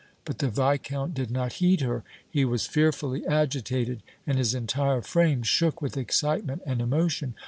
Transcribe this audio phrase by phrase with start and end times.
[0.25, 2.03] But the Viscount did not heed her.
[2.27, 7.35] He was fearfully agitated and his entire frame shook with excitement and emotion.